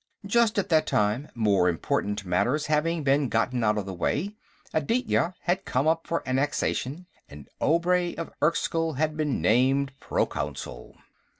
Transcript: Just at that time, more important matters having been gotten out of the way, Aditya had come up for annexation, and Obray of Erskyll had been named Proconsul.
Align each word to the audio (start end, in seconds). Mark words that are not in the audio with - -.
Just 0.25 0.57
at 0.57 0.69
that 0.69 0.87
time, 0.87 1.29
more 1.35 1.69
important 1.69 2.25
matters 2.25 2.65
having 2.65 3.03
been 3.03 3.29
gotten 3.29 3.63
out 3.63 3.77
of 3.77 3.85
the 3.85 3.93
way, 3.93 4.33
Aditya 4.73 5.35
had 5.41 5.63
come 5.63 5.87
up 5.87 6.07
for 6.07 6.27
annexation, 6.27 7.05
and 7.29 7.47
Obray 7.61 8.15
of 8.15 8.31
Erskyll 8.41 8.93
had 8.93 9.15
been 9.15 9.41
named 9.43 9.93
Proconsul. 9.99 10.97